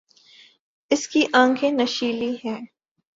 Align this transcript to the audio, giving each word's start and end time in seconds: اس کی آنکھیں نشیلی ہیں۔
اس 0.91 1.07
کی 1.07 1.23
آنکھیں 1.33 1.71
نشیلی 1.71 2.35
ہیں۔ 2.45 2.59